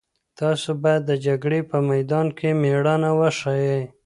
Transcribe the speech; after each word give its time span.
تاسو 0.39 0.69
باید 0.83 1.01
د 1.05 1.11
جګړې 1.25 1.59
په 1.69 1.77
میدان 1.89 2.27
کې 2.37 2.49
مېړانه 2.61 3.11
وښيئ. 3.19 3.81